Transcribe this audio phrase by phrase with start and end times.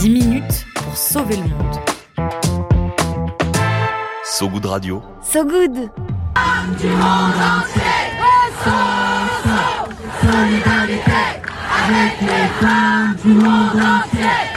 [0.00, 1.76] 10 minutes pour sauver le monde.
[4.24, 5.02] So Good Radio.
[5.24, 5.90] So good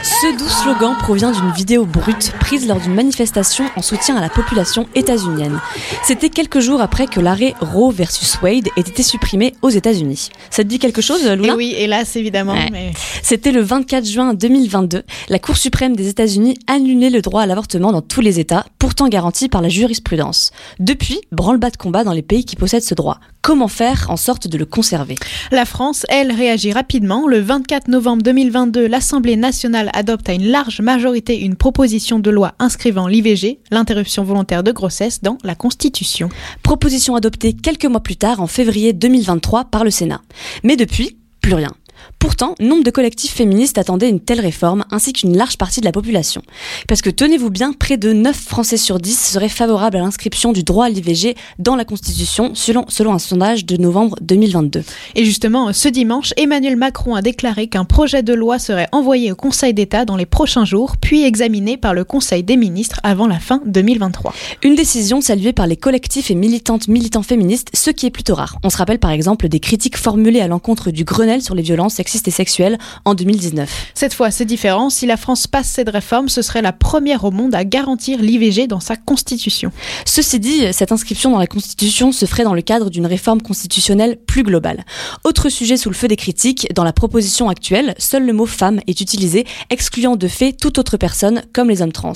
[0.02, 4.28] Ce doux slogan provient d'une vidéo brute prise lors d'une manifestation en soutien à la
[4.28, 5.58] population états-unienne.
[6.04, 10.30] C'était quelques jours après que l'arrêt Roe versus Wade ait été supprimé aux États-Unis.
[10.50, 12.52] Ça te dit quelque chose, Et Luna oui, hélas, évidemment.
[12.54, 12.68] Ouais.
[12.70, 15.02] mais- C'était le 24 juin 2022.
[15.28, 19.08] La Cour suprême des États-Unis annulait le droit à l'avortement dans tous les États, pourtant
[19.08, 20.50] garanti par la jurisprudence.
[20.78, 23.18] Depuis, branle-bas de combat dans les pays qui possèdent ce droit.
[23.40, 25.16] Comment faire en sorte de le conserver?
[25.50, 27.21] La France, elle, réagit rapidement.
[27.28, 32.52] Le 24 novembre 2022, l'Assemblée nationale adopte à une large majorité une proposition de loi
[32.58, 36.28] inscrivant l'IVG, l'interruption volontaire de grossesse, dans la Constitution.
[36.62, 40.20] Proposition adoptée quelques mois plus tard, en février 2023, par le Sénat.
[40.62, 41.70] Mais depuis, plus rien.
[42.18, 45.92] Pourtant, nombre de collectifs féministes attendaient une telle réforme, ainsi qu'une large partie de la
[45.92, 46.42] population.
[46.86, 50.62] Parce que tenez-vous bien, près de 9 Français sur 10 seraient favorables à l'inscription du
[50.62, 54.84] droit à l'IVG dans la Constitution, selon, selon un sondage de novembre 2022.
[55.16, 59.36] Et justement, ce dimanche, Emmanuel Macron a déclaré qu'un projet de loi serait envoyé au
[59.36, 63.40] Conseil d'État dans les prochains jours, puis examiné par le Conseil des ministres avant la
[63.40, 64.32] fin 2023.
[64.62, 68.58] Une décision saluée par les collectifs et militantes militants féministes, ce qui est plutôt rare.
[68.62, 71.91] On se rappelle par exemple des critiques formulées à l'encontre du Grenelle sur les violences
[71.92, 73.92] sexistes et sexuelles en 2019.
[73.94, 74.90] Cette fois, c'est différent.
[74.90, 78.66] Si la France passe cette réforme, ce serait la première au monde à garantir l'IVG
[78.66, 79.72] dans sa constitution.
[80.04, 84.16] Ceci dit, cette inscription dans la Constitution se ferait dans le cadre d'une réforme constitutionnelle
[84.16, 84.84] plus globale.
[85.24, 88.80] Autre sujet sous le feu des critiques, dans la proposition actuelle, seul le mot femme
[88.86, 92.12] est utilisé, excluant de fait toute autre personne, comme les hommes trans.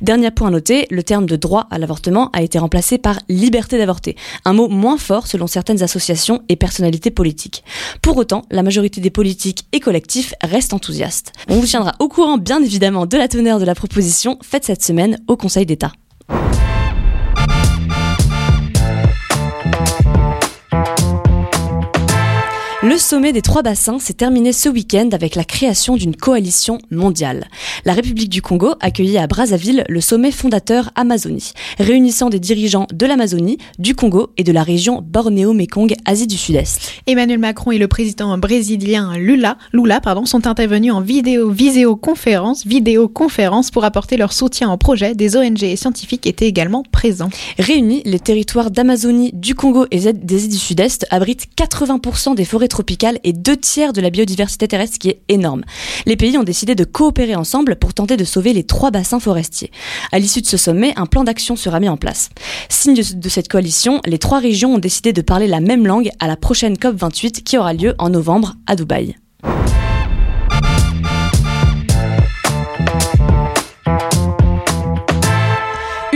[0.00, 3.78] Dernier point à noter, le terme de droit à l'avortement a été remplacé par liberté
[3.78, 7.64] d'avorter, un mot moins fort selon certaines associations et personnalités politiques.
[8.02, 11.32] Pour autant, la majorité des politiques et collectifs restent enthousiastes.
[11.48, 14.82] On vous tiendra au courant bien évidemment de la teneur de la proposition faite cette
[14.82, 15.92] semaine au Conseil d'État.
[22.92, 27.48] Le sommet des trois bassins s'est terminé ce week-end avec la création d'une coalition mondiale.
[27.86, 33.06] La République du Congo accueillit à Brazzaville le sommet fondateur Amazonie, réunissant des dirigeants de
[33.06, 36.92] l'Amazonie, du Congo et de la région Bornéo-Mékong, Asie du Sud-Est.
[37.06, 43.70] Emmanuel Macron et le président brésilien Lula, Lula pardon, sont intervenus en vidéo, visioconférence, vidéoconférence
[43.70, 45.14] pour apporter leur soutien au projet.
[45.14, 47.30] Des ONG et scientifiques étaient également présents.
[47.58, 52.68] Réunis, les territoires d'Amazonie, du Congo et des îles du Sud-Est abritent 80% des forêts
[52.68, 52.81] tropicales
[53.24, 55.62] et deux tiers de la biodiversité terrestre, qui est énorme.
[56.06, 59.70] Les pays ont décidé de coopérer ensemble pour tenter de sauver les trois bassins forestiers.
[60.12, 62.30] À l'issue de ce sommet, un plan d'action sera mis en place.
[62.68, 66.26] Signe de cette coalition, les trois régions ont décidé de parler la même langue à
[66.26, 69.16] la prochaine COP28 qui aura lieu en novembre à Dubaï.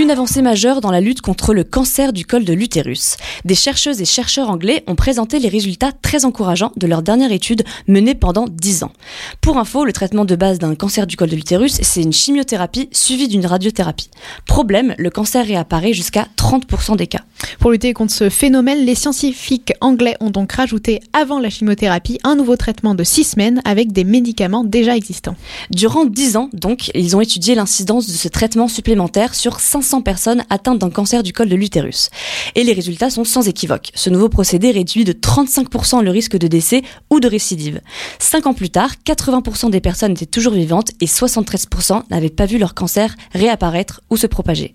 [0.07, 3.17] Une avancée majeure dans la lutte contre le cancer du col de l'utérus.
[3.45, 7.65] Des chercheuses et chercheurs anglais ont présenté les résultats très encourageants de leur dernière étude
[7.89, 8.93] menée pendant 10 ans.
[9.41, 12.89] Pour info, le traitement de base d'un cancer du col de l'utérus, c'est une chimiothérapie
[12.93, 14.09] suivie d'une radiothérapie.
[14.47, 17.25] Problème, le cancer réapparaît jusqu'à 30% des cas.
[17.59, 22.37] Pour lutter contre ce phénomène, les scientifiques anglais ont donc rajouté avant la chimiothérapie un
[22.37, 25.35] nouveau traitement de 6 semaines avec des médicaments déjà existants.
[25.71, 30.45] Durant 10 ans, donc, ils ont étudié l'incidence de ce traitement supplémentaire sur 500 personnes
[30.51, 32.11] atteintes d'un cancer du col de l'utérus.
[32.55, 33.91] Et les résultats sont sans équivoque.
[33.95, 37.81] Ce nouveau procédé réduit de 35% le risque de décès ou de récidive.
[38.19, 42.59] 5 ans plus tard, 80% des personnes étaient toujours vivantes et 73% n'avaient pas vu
[42.59, 44.75] leur cancer réapparaître ou se propager.